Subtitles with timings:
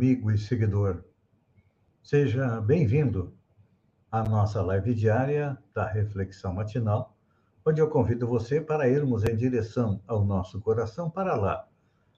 [0.00, 1.04] amigo e seguidor.
[2.02, 3.34] Seja bem-vindo
[4.10, 7.14] à nossa live diária da Reflexão Matinal,
[7.66, 11.68] onde eu convido você para irmos em direção ao nosso coração para lá,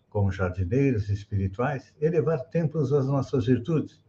[0.09, 4.01] como jardineiros espirituais, elevar templos às nossas virtudes,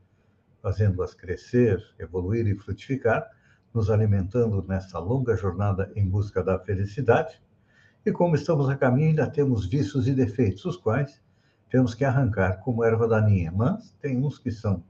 [0.62, 3.28] fazendo-as crescer, evoluir e frutificar,
[3.74, 7.42] nos alimentando nessa longa jornada em busca da felicidade.
[8.06, 11.23] E como estamos a caminho, ainda temos vícios e defeitos, os quais
[11.74, 14.84] temos que arrancar como erva daninha, mas tem uns que são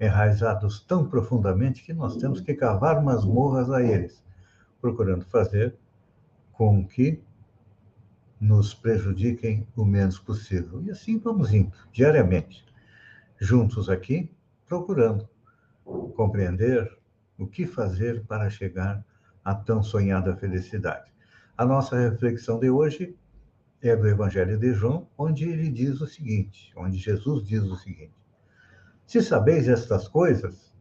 [0.00, 4.22] enraizados tão profundamente que nós temos que cavar masmorras a eles,
[4.80, 5.74] procurando fazer
[6.52, 7.20] com que
[8.40, 10.80] nos prejudiquem o menos possível.
[10.84, 12.64] E assim vamos indo, diariamente,
[13.40, 14.30] juntos aqui,
[14.68, 15.28] procurando
[16.14, 16.96] compreender
[17.36, 19.04] o que fazer para chegar
[19.44, 21.10] à tão sonhada felicidade.
[21.58, 23.16] A nossa reflexão de hoje
[23.88, 28.14] é do Evangelho de João, onde ele diz o seguinte, onde Jesus diz o seguinte:
[29.06, 30.74] Se sabeis estas coisas,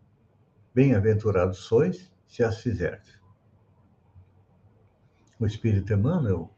[0.73, 3.19] bem-aventurados sois se as fizerdes.
[5.39, 6.49] O Espírito Emmanuel,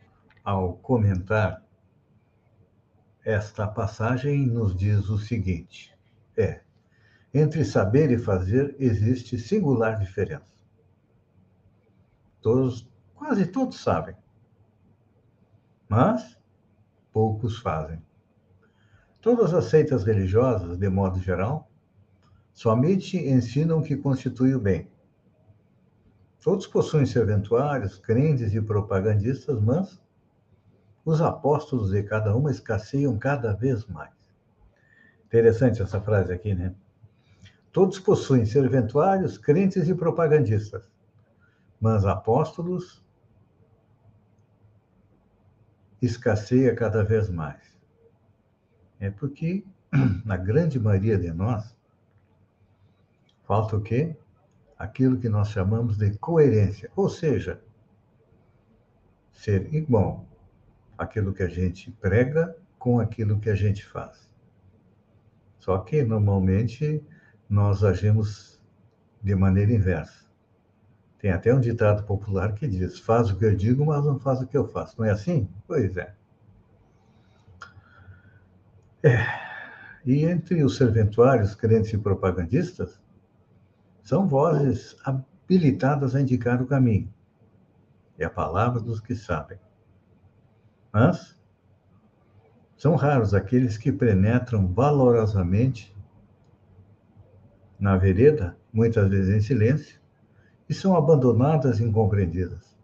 [0.44, 1.66] ao comentar
[3.24, 5.98] esta passagem, nos diz o seguinte:
[6.38, 6.62] é,
[7.34, 10.54] entre saber e fazer existe singular diferença.
[12.40, 14.16] Todos, quase todos sabem.
[15.88, 16.38] Mas
[17.12, 18.02] poucos fazem.
[19.22, 21.70] Todas as seitas religiosas, de modo geral,
[22.54, 24.90] somente ensinam o que constitui o bem.
[26.44, 30.00] Todos possuem serventuários, crentes e propagandistas, mas
[31.04, 34.14] os apóstolos de cada uma escasseiam cada vez mais.
[35.26, 36.74] Interessante essa frase aqui, né?
[37.72, 40.90] Todos possuem serventuários, crentes e propagandistas,
[41.80, 43.05] mas apóstolos
[46.06, 47.78] escasseia cada vez mais.
[49.00, 49.66] É porque,
[50.26, 51.76] na grande maioria de nós,
[53.44, 54.16] falta o quê?
[54.78, 57.62] Aquilo que nós chamamos de coerência, ou seja,
[59.32, 60.26] ser igual
[60.98, 64.30] aquilo que a gente prega com aquilo que a gente faz.
[65.60, 67.04] Só que, normalmente,
[67.50, 68.62] nós agimos
[69.22, 70.25] de maneira inversa.
[71.26, 74.42] Tem até um ditado popular que diz: faz o que eu digo, mas não faz
[74.42, 74.94] o que eu faço.
[75.00, 75.50] Não é assim?
[75.66, 76.14] Pois é.
[79.02, 79.26] É.
[80.06, 83.02] E entre os serventuários, crentes e propagandistas,
[84.04, 87.12] são vozes habilitadas a indicar o caminho.
[88.20, 89.58] É a palavra dos que sabem.
[90.94, 91.36] Mas
[92.78, 95.92] são raros aqueles que penetram valorosamente
[97.80, 100.05] na vereda, muitas vezes em silêncio,
[100.70, 102.76] e são abandonadas e incompreendidas.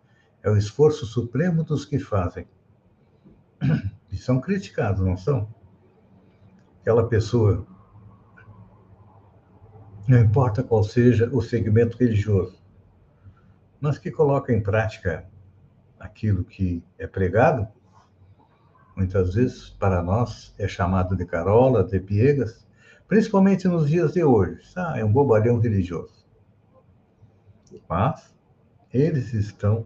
[0.43, 2.47] É o esforço supremo dos que fazem.
[4.11, 5.47] E são criticados, não são?
[6.81, 7.65] Aquela pessoa,
[10.07, 12.59] não importa qual seja o segmento religioso,
[13.79, 15.25] mas que coloca em prática
[15.99, 17.67] aquilo que é pregado,
[18.95, 22.67] muitas vezes para nós é chamado de carola, de piegas,
[23.07, 24.59] principalmente nos dias de hoje.
[24.75, 26.20] Ah, é um bobalhão religioso.
[27.87, 28.33] Mas
[28.93, 29.85] eles estão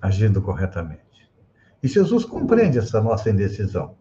[0.00, 1.30] agindo corretamente.
[1.82, 3.96] E Jesus compreende essa nossa indecisão.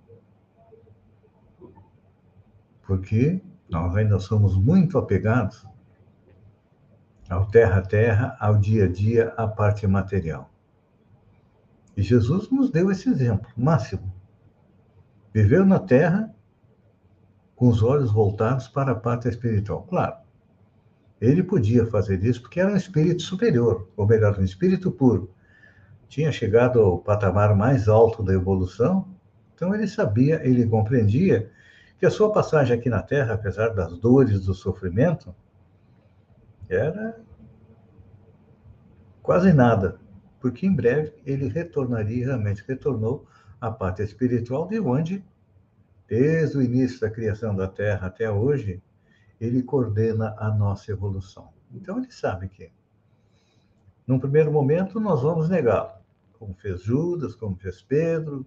[2.86, 5.66] Porque nós ainda somos muito apegados
[7.30, 10.50] ao terra a terra, ao dia a dia, à parte material.
[11.96, 14.12] E Jesus nos deu esse exemplo máximo.
[15.32, 16.34] Viveu na terra
[17.56, 19.84] com os olhos voltados para a parte espiritual.
[19.84, 20.16] Claro,
[21.22, 25.34] ele podia fazer isso porque era um espírito superior, ou melhor, um espírito puro.
[26.08, 29.08] Tinha chegado ao patamar mais alto da evolução,
[29.54, 31.52] então ele sabia, ele compreendia
[32.00, 35.36] que a sua passagem aqui na Terra, apesar das dores, do sofrimento,
[36.70, 37.20] era
[39.22, 40.00] quase nada,
[40.40, 43.28] porque em breve ele retornaria, realmente retornou
[43.60, 45.24] à parte espiritual, de onde,
[46.08, 48.82] desde o início da criação da Terra até hoje,
[49.40, 51.50] ele coordena a nossa evolução.
[51.72, 52.72] Então, ele sabe que,
[54.06, 55.94] num primeiro momento, nós vamos negá-lo,
[56.38, 58.46] como fez Judas, como fez Pedro,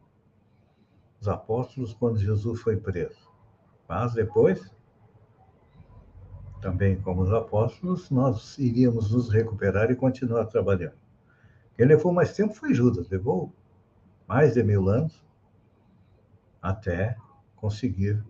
[1.21, 3.31] os apóstolos, quando Jesus foi preso.
[3.89, 4.75] Mas depois,
[6.61, 10.97] também como os apóstolos, nós iríamos nos recuperar e continuar trabalhando.
[11.77, 13.53] Quem levou mais tempo foi Judas, levou
[14.27, 15.23] mais de mil anos
[16.61, 17.17] até
[17.57, 18.25] conseguir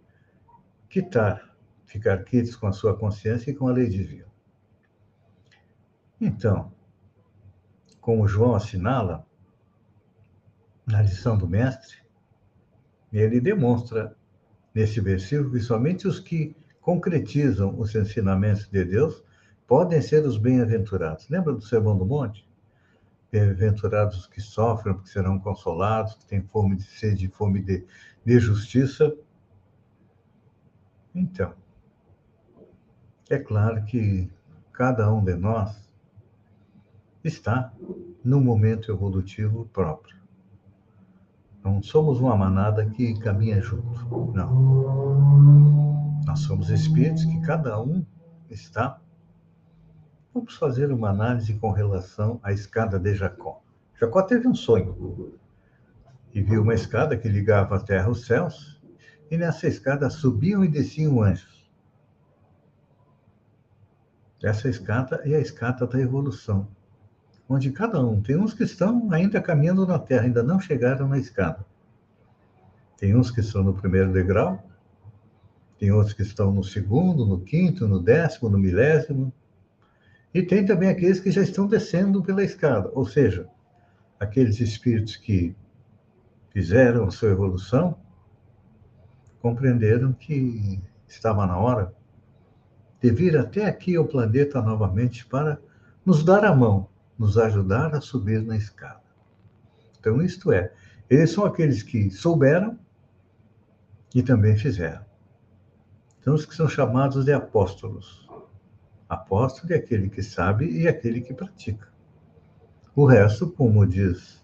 [0.89, 1.52] quitar,
[1.93, 4.27] ficar quites com a sua consciência e com a lei divina.
[6.19, 6.73] Então,
[8.01, 9.27] como João assinala
[10.87, 11.99] na lição do Mestre,
[13.13, 14.17] ele demonstra
[14.75, 19.23] nesse versículo que somente os que concretizam os ensinamentos de Deus
[19.67, 21.29] podem ser os bem-aventurados.
[21.29, 22.49] Lembra do Sermão do Monte?
[23.31, 27.85] Bem-aventurados os que sofrem, porque serão consolados, que têm fome de sede, fome de,
[28.25, 29.15] de justiça.
[31.15, 31.55] Então,
[33.35, 34.31] é claro que
[34.73, 35.89] cada um de nós
[37.25, 37.73] está
[38.25, 40.17] no momento evolutivo próprio.
[41.65, 44.33] Não somos uma manada que caminha junto.
[44.35, 46.21] Não.
[46.27, 48.05] Nós somos espíritos que cada um
[48.51, 49.01] está.
[50.35, 53.63] Vamos fazer uma análise com relação à escada de Jacó.
[54.01, 55.39] Jacó teve um sonho
[56.35, 58.81] e viu uma escada que ligava a terra aos céus,
[59.31, 61.52] e nessa escada subiam e desciam anjos.
[64.43, 66.67] Essa escada é a escada da evolução
[67.49, 68.21] onde cada um.
[68.21, 71.65] Tem uns que estão ainda caminhando na Terra, ainda não chegaram na escada.
[72.97, 74.63] Tem uns que estão no primeiro degrau,
[75.79, 79.33] tem outros que estão no segundo, no quinto, no décimo, no milésimo.
[80.33, 83.47] E tem também aqueles que já estão descendo pela escada, ou seja,
[84.19, 85.55] aqueles espíritos que
[86.51, 87.97] fizeram a sua evolução
[89.41, 91.93] compreenderam que estava na hora
[93.03, 95.61] de vir até aqui ao planeta novamente para
[96.07, 96.89] nos dar a mão,
[97.19, 99.03] nos ajudar a subir na escada.
[99.99, 100.73] Então, isto é,
[101.11, 102.79] eles são aqueles que souberam
[104.15, 105.05] e também fizeram.
[106.21, 108.29] Então, os que são chamados de apóstolos.
[109.09, 111.89] Apóstolo é aquele que sabe e aquele que pratica.
[112.95, 114.41] O resto, como diz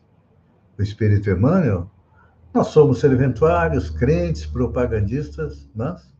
[0.76, 1.90] o Espírito Emmanuel,
[2.52, 6.10] nós somos serventuários, crentes, propagandistas, mas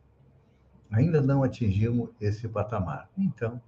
[0.91, 3.09] ainda não atingimos esse patamar.
[3.17, 3.61] Então,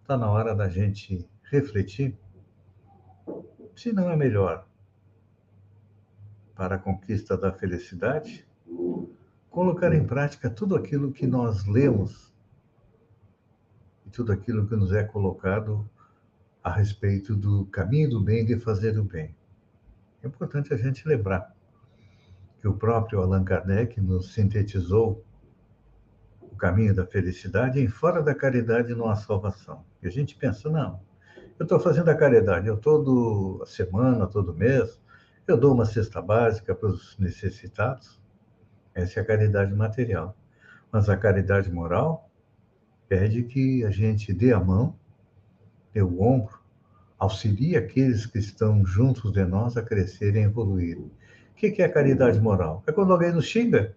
[0.00, 2.16] está na hora da gente refletir
[3.74, 4.66] se não é melhor
[6.54, 8.46] para a conquista da felicidade
[9.50, 12.30] colocar em prática tudo aquilo que nós lemos
[14.04, 15.88] e tudo aquilo que nos é colocado
[16.62, 19.34] a respeito do caminho do bem e de fazer o bem.
[20.22, 21.54] É importante a gente lembrar
[22.60, 25.24] que o próprio Allan Kardec nos sintetizou
[26.56, 29.84] o caminho da felicidade em fora da caridade não há salvação.
[30.02, 30.98] E a gente pensa, não,
[31.58, 34.98] eu estou fazendo a caridade, eu toda semana, todo mês,
[35.46, 38.18] eu dou uma cesta básica para os necessitados.
[38.94, 40.34] Essa é a caridade material.
[40.90, 42.30] Mas a caridade moral
[43.06, 44.98] pede que a gente dê a mão,
[45.92, 46.58] dê o ombro,
[47.18, 51.12] auxilie aqueles que estão juntos de nós a crescerem e evoluírem.
[51.52, 52.82] O que é caridade moral?
[52.86, 53.94] É quando alguém nos xinga,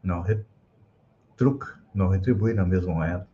[0.00, 0.24] não
[1.40, 3.26] retruca, não retribui na mesma moeda.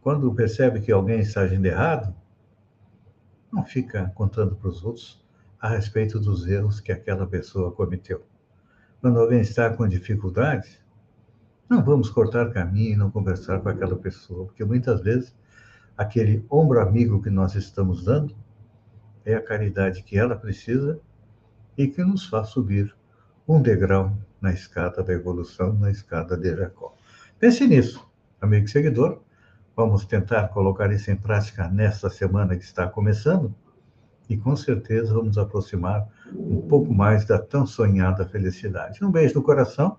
[0.00, 2.14] Quando percebe que alguém está agindo errado,
[3.52, 5.20] não fica contando para os outros
[5.60, 8.24] a respeito dos erros que aquela pessoa cometeu.
[9.00, 10.80] Quando alguém está com dificuldades,
[11.68, 15.34] não vamos cortar caminho e não conversar com aquela pessoa, porque muitas vezes
[15.96, 18.34] aquele ombro amigo que nós estamos dando
[19.24, 21.00] é a caridade que ela precisa
[21.76, 22.94] e que nos faz subir
[23.46, 26.96] um degrau na escada da evolução, na escada de Jacó.
[27.42, 28.08] Pense nisso,
[28.40, 29.20] amigo e seguidor.
[29.74, 33.52] Vamos tentar colocar isso em prática nesta semana que está começando
[34.28, 39.04] e com certeza vamos aproximar um pouco mais da tão sonhada felicidade.
[39.04, 39.96] Um beijo no coração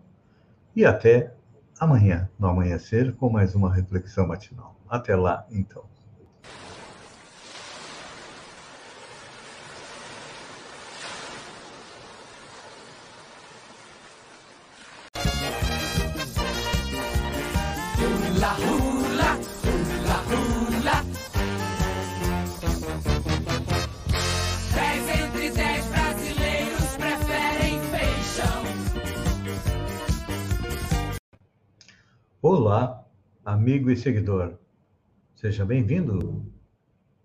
[0.73, 1.33] e até
[1.77, 4.77] amanhã, no amanhecer, com mais uma reflexão matinal.
[4.87, 5.83] Até lá, então.
[32.55, 33.03] Olá,
[33.43, 34.59] amigo e seguidor.
[35.33, 36.45] Seja bem-vindo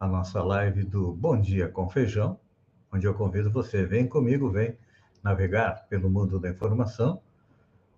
[0.01, 2.41] à nossa live do Bom Dia com Feijão,
[2.91, 4.79] onde eu convido você, vem comigo, vem
[5.23, 7.21] navegar pelo mundo da informação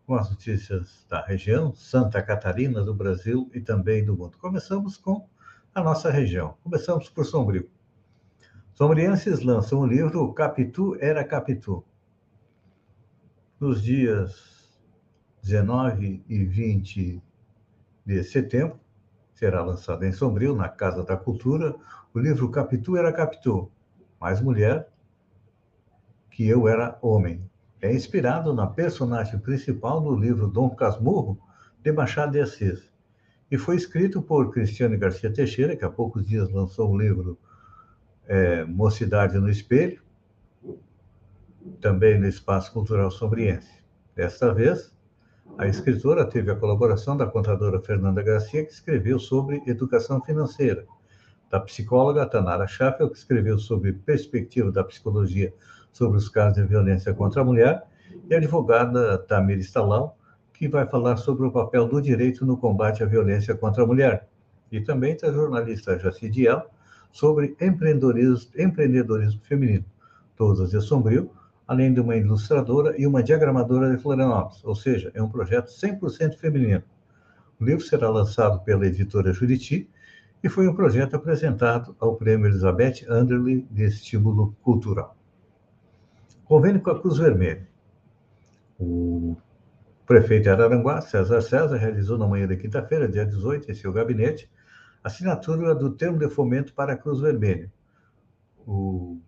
[0.04, 4.36] com as notícias da região, Santa Catarina, do Brasil e também do mundo.
[4.36, 5.28] Começamos com
[5.72, 6.56] a nossa região.
[6.64, 7.70] Começamos por Sombrio.
[8.72, 11.84] Sombrienses lançam o livro Capitu era Capitu.
[13.60, 14.59] Nos dias
[15.50, 17.20] 19 e 20
[18.06, 18.78] de setembro,
[19.34, 21.74] será lançado em Sombrio, na Casa da Cultura,
[22.14, 23.68] o livro Capitu era Capitu,
[24.20, 24.88] mais mulher
[26.30, 27.50] que eu era homem.
[27.82, 31.36] É inspirado na personagem principal do livro Dom Casmurro,
[31.82, 32.88] de Machado de Assis.
[33.50, 37.36] E foi escrito por Cristiane Garcia Teixeira, que há poucos dias lançou o livro
[38.28, 40.00] é, Mocidade no Espelho,
[41.80, 43.82] também no Espaço Cultural Sombriense.
[44.14, 44.92] Desta vez,
[45.58, 50.86] a escritora teve a colaboração da contadora Fernanda Garcia, que escreveu sobre educação financeira,
[51.50, 55.52] da psicóloga Tanara Schaffel, que escreveu sobre perspectiva da psicologia
[55.92, 57.82] sobre os casos de violência contra a mulher,
[58.28, 60.16] e a advogada Tamir Stalau,
[60.52, 64.28] que vai falar sobre o papel do direito no combate à violência contra a mulher.
[64.70, 66.66] E também tem a jornalista Jaci Diel
[67.10, 69.84] sobre empreendedorismo, empreendedorismo feminino.
[70.36, 71.30] Todas de Sombrio,
[71.70, 76.34] além de uma ilustradora e uma diagramadora de Florianópolis, ou seja, é um projeto 100%
[76.34, 76.82] feminino.
[77.60, 79.88] O livro será lançado pela editora Juriti
[80.42, 85.16] e foi um projeto apresentado ao Prêmio Elizabeth Anderle de Estímulo Cultural.
[86.44, 87.68] Convênio com a Cruz Vermelha.
[88.76, 89.36] O
[90.04, 94.50] prefeito de Araranguá, César César, realizou na manhã da quinta-feira, dia 18, em seu gabinete,
[95.04, 97.72] a assinatura do termo de fomento para a Cruz Vermelha.
[98.66, 99.20] O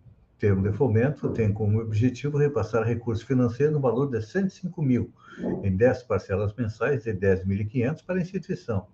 [0.43, 5.09] termo de fomento tem como objetivo repassar recursos financeiros no valor de 105 mil,
[5.63, 8.87] em 10 parcelas mensais de 10.500 para a instituição,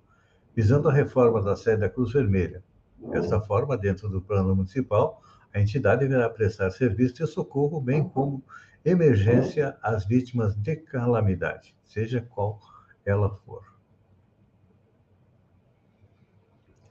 [0.55, 2.63] visando a reforma da sede da Cruz Vermelha.
[2.99, 8.43] Dessa forma, dentro do plano municipal, a entidade deverá prestar serviço de socorro, bem como
[8.85, 12.59] emergência às vítimas de calamidade, seja qual
[13.03, 13.63] ela for.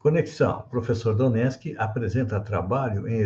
[0.00, 0.62] Conexão.
[0.69, 3.21] Professor Donetsky apresenta trabalho em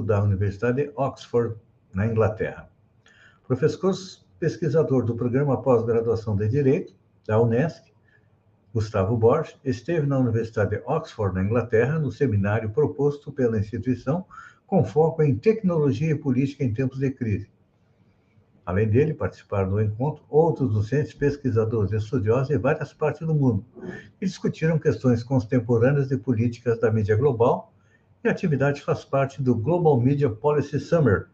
[0.00, 1.56] da Universidade de Oxford,
[1.92, 2.70] na Inglaterra.
[3.46, 3.92] Professor
[4.38, 6.94] pesquisador do programa pós-graduação de Direito
[7.26, 7.92] da Unesc,
[8.72, 14.24] Gustavo Borges, esteve na Universidade de Oxford, na Inglaterra, no seminário proposto pela instituição
[14.66, 17.50] com foco em tecnologia e política em tempos de crise.
[18.64, 23.64] Além dele, participaram do encontro outros docentes, pesquisadores e estudiosos de várias partes do mundo,
[24.18, 27.72] que discutiram questões contemporâneas de políticas da mídia global,
[28.24, 31.28] e a atividade faz parte do Global Media Policy Summer,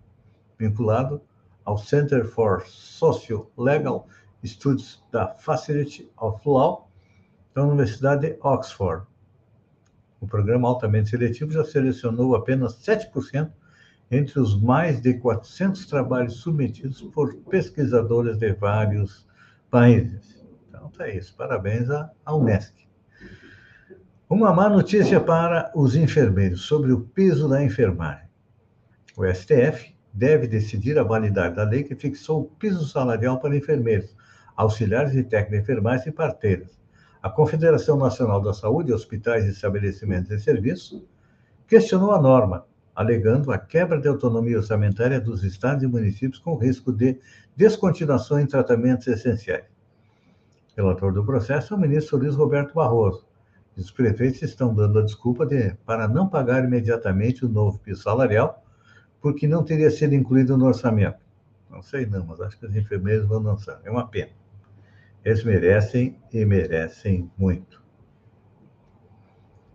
[0.59, 1.21] vinculado
[1.65, 4.09] ao Center for Socio-Legal
[4.45, 6.89] Studies da Faculty of Law
[7.55, 9.07] da Universidade de Oxford.
[10.21, 13.51] O programa altamente seletivo já selecionou apenas 7%
[14.11, 19.27] entre os mais de 400 trabalhos submetidos por pesquisadores de vários
[19.71, 20.43] países.
[20.69, 21.35] Então, tá isso.
[21.37, 22.88] Parabéns à Unesc.
[24.29, 28.29] Uma má notícia para os enfermeiros sobre o piso da enfermagem.
[29.17, 34.15] O STF deve decidir a validade da lei que fixou o piso salarial para enfermeiros,
[34.57, 36.79] auxiliares de técnicos de enfermagem e parteiras
[37.23, 41.07] a Confederação Nacional da Saúde, Hospitais e Estabelecimentos de Serviço,
[41.67, 46.93] questionou a norma, alegando a quebra de autonomia orçamentária dos estados e municípios com risco
[46.93, 47.21] de
[47.57, 49.67] descontinuação em tratamentos essenciais.
[50.77, 53.28] Relator do processo é o ministro Luiz Roberto Barroso.
[53.79, 58.65] Os prefeitos estão dando a desculpa de, para não pagar imediatamente o novo piso salarial,
[59.21, 61.21] porque não teria sido incluído no orçamento.
[61.71, 63.81] Não sei não, mas acho que os enfermeiros vão lançar.
[63.85, 64.33] É uma pena.
[65.25, 67.81] Eles merecem e merecem muito.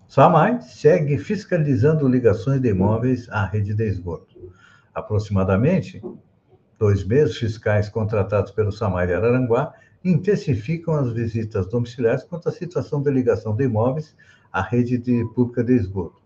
[0.06, 4.54] SAMAI segue fiscalizando ligações de imóveis à rede de esgoto.
[4.94, 6.02] Aproximadamente
[6.78, 13.02] dois meses fiscais contratados pelo SAMAI de Araranguá intensificam as visitas domiciliares quanto à situação
[13.02, 14.16] de ligação de imóveis
[14.52, 16.22] à rede de pública de esgoto.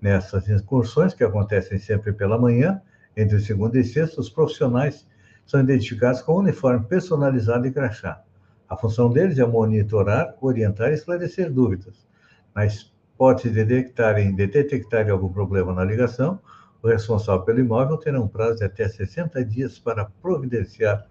[0.00, 2.80] Nessas incursões, que acontecem sempre pela manhã,
[3.16, 5.06] entre segunda e sexta, os profissionais
[5.44, 8.22] são identificados com uniforme personalizado e crachá.
[8.68, 12.08] A função deles é monitorar, orientar e esclarecer dúvidas.
[12.54, 16.40] Na hipótese de detectarem, de detectarem algum problema na ligação,
[16.82, 21.06] o responsável pelo imóvel terá um prazo de até 60 dias para providenciar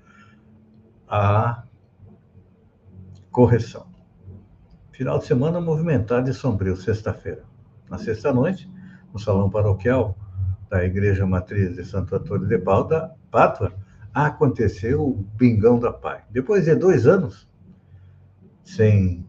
[1.07, 1.63] a
[3.31, 3.87] correção.
[4.91, 7.43] Final de semana movimentado e sombrio, sexta-feira.
[7.89, 8.69] Na sexta-noite,
[9.13, 10.17] no salão paroquial
[10.69, 13.73] da Igreja Matriz de Santo Antônio de Pádua,
[14.13, 16.23] aconteceu o Bingão da Pai.
[16.29, 17.47] Depois de dois anos,
[18.63, 19.25] sem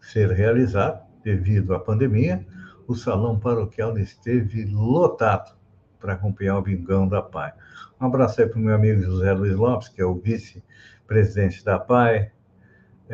[0.00, 2.46] ser realizado devido à pandemia,
[2.86, 5.56] o salão paroquial esteve lotado
[5.98, 7.54] para acompanhar o Bingão da PAI.
[7.98, 11.78] Um abraço aí para o meu amigo José Luiz Lopes, que é o vice-presidente da
[11.78, 12.30] PAI,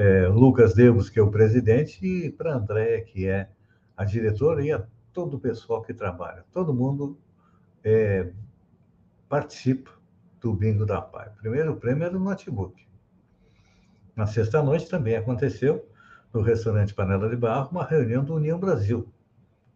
[0.01, 3.51] é, Lucas Devos, que é o presidente, e para a Andréia, que é
[3.95, 6.43] a diretora, e a todo o pessoal que trabalha.
[6.55, 7.19] Todo mundo
[7.85, 8.33] é,
[9.29, 9.91] participa
[10.41, 11.29] do bingo da PAI.
[11.37, 12.83] Primeiro prêmio era o notebook.
[14.17, 15.87] Na sexta-noite também aconteceu,
[16.33, 19.07] no restaurante Panela de Barro, uma reunião do União Brasil,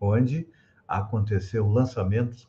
[0.01, 0.49] onde
[0.89, 2.49] aconteceu o lançamento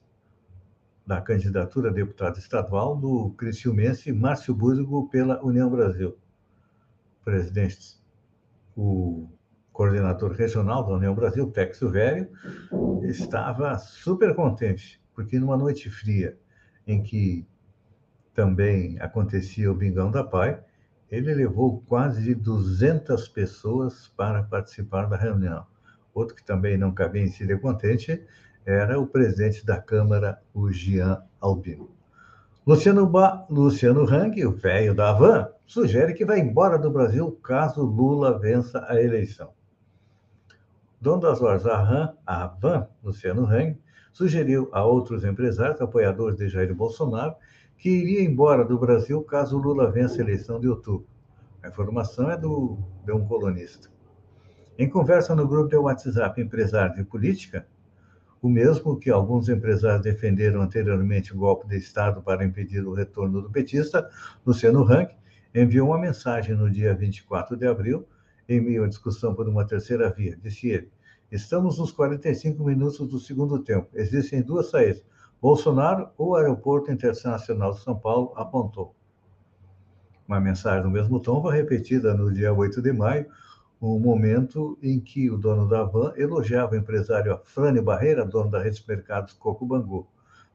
[1.06, 6.18] da candidatura a deputado estadual do criciumense Márcio Burgo pela União Brasil.
[7.26, 8.00] Presidente,
[8.78, 9.28] o
[9.74, 12.30] coordenador regional da União Brasil, Texo Velho,
[13.02, 16.38] estava super contente, porque numa noite fria,
[16.86, 17.46] em que
[18.34, 20.64] também acontecia o Bingão da Pai,
[21.10, 25.66] ele levou quase de 200 pessoas para participar da reunião.
[26.14, 28.24] Outro que também não cabia em si de contente
[28.66, 31.95] era o presidente da Câmara, o Jean Albino.
[32.66, 33.46] Luciano, ba...
[33.48, 38.84] Luciano Hang, o velho da Havan, sugere que vai embora do Brasil caso Lula vença
[38.90, 39.52] a eleição.
[41.00, 43.80] Dono das lojas Avan, Havan, Luciano Hang,
[44.12, 47.36] sugeriu a outros empresários apoiadores de Jair Bolsonaro
[47.78, 51.06] que iria embora do Brasil caso Lula vença a eleição de outubro.
[51.62, 53.90] A informação é do, de um colunista.
[54.76, 57.68] Em conversa no grupo de WhatsApp Empresários de Política,
[58.46, 63.42] o mesmo que alguns empresários defenderam anteriormente o golpe de Estado para impedir o retorno
[63.42, 64.08] do petista,
[64.46, 65.10] Luciano Rank,
[65.56, 68.08] enviou uma mensagem no dia 24 de abril,
[68.48, 70.38] em meio à discussão por uma terceira via.
[70.44, 70.92] Disse ele:
[71.32, 73.90] Estamos nos 45 minutos do segundo tempo.
[73.96, 75.04] Existem duas saídas
[75.42, 78.96] Bolsonaro, o Aeroporto Internacional de São Paulo, apontou.
[80.28, 83.26] Uma mensagem no mesmo tom foi repetida no dia 8 de maio,
[83.82, 88.62] um momento em que o dono da van elogiava o empresário Afrânio Barreira, dono da
[88.62, 90.08] rede de mercados Coco Bangu.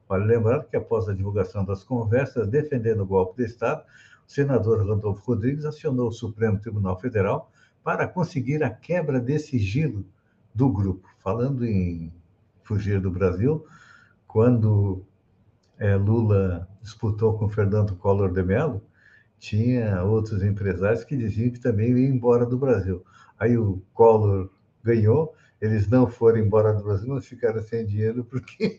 [0.07, 3.83] Vale lembrar que, após a divulgação das conversas defendendo o golpe de Estado,
[4.27, 7.49] o senador Randolfo Rodrigues acionou o Supremo Tribunal Federal
[7.83, 10.05] para conseguir a quebra desse sigilo
[10.53, 11.07] do grupo.
[11.19, 12.11] Falando em
[12.63, 13.65] fugir do Brasil,
[14.27, 15.05] quando
[15.77, 18.81] é, Lula disputou com Fernando Collor de Mello,
[19.41, 23.03] tinha outros empresários que diziam que também iam embora do Brasil.
[23.39, 24.49] Aí o Collor
[24.83, 28.77] ganhou, eles não foram embora do Brasil, mas ficaram sem dinheiro porque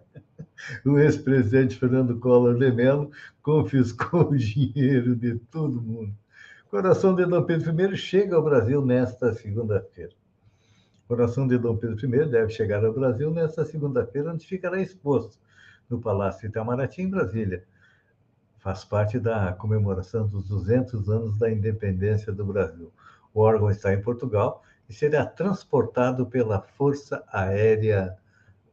[0.84, 3.10] o ex-presidente Fernando Collor de Mello
[3.42, 6.14] confiscou o dinheiro de todo mundo.
[6.70, 10.14] Coração de Dom Pedro I chega ao Brasil nesta segunda-feira
[11.10, 15.40] coração de Dom Pedro I deve chegar ao Brasil nesta segunda-feira, onde ficará exposto
[15.88, 17.64] no Palácio Itamaraty, em Brasília.
[18.60, 22.92] Faz parte da comemoração dos 200 anos da independência do Brasil.
[23.32, 28.14] O órgão está em Portugal e será transportado pela Força Aérea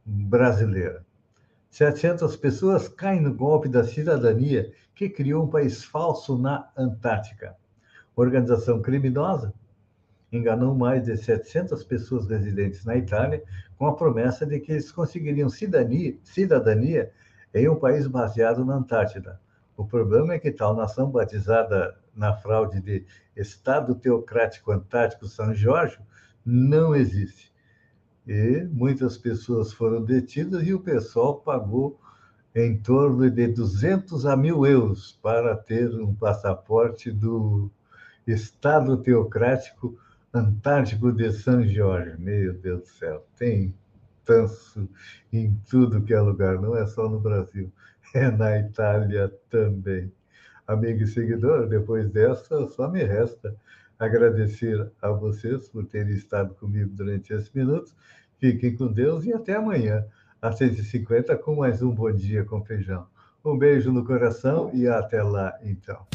[0.04, 1.02] Brasileira.
[1.70, 7.56] 700 pessoas caem no golpe da cidadania que criou um país falso na Antártica.
[8.14, 9.54] Organização criminosa
[10.30, 13.42] enganou mais de 700 pessoas residentes na Itália
[13.78, 17.10] com a promessa de que eles conseguiriam cidadania, cidadania
[17.54, 19.40] em um país baseado na Antártida.
[19.78, 26.00] O problema é que tal nação, batizada na fraude de Estado Teocrático Antártico São Jorge,
[26.44, 27.52] não existe.
[28.26, 31.96] E muitas pessoas foram detidas e o pessoal pagou
[32.52, 37.70] em torno de 200 a mil euros para ter um passaporte do
[38.26, 39.96] Estado Teocrático
[40.34, 42.16] Antártico de São Jorge.
[42.18, 43.72] Meu Deus do céu, tem
[44.24, 44.88] tanso
[45.32, 47.72] em tudo que é lugar, não é só no Brasil,
[48.14, 50.12] é na Itália também.
[50.66, 53.54] Amigo e seguidor, depois dessa, só me resta
[53.98, 57.94] agradecer a vocês por terem estado comigo durante esses minutos.
[58.38, 60.04] Fiquem com Deus e até amanhã,
[60.40, 63.06] às 6h50, com mais um Bom Dia com Feijão.
[63.44, 66.06] Um beijo no coração e até lá, então.